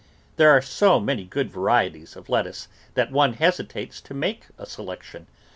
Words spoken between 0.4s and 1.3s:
are so many